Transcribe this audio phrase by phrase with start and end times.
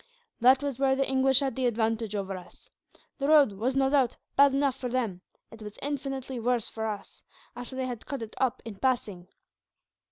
[0.39, 2.71] "That was where the English had the advantage over us.
[3.19, 7.21] The road was, no doubt, bad enough for them; it was infinitely worse for us,
[7.55, 9.27] after they had cut it up in passing.